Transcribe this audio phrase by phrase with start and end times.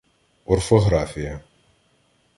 [0.45, 1.35] Орфографія